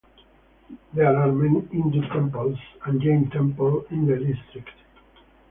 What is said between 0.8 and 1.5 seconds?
There are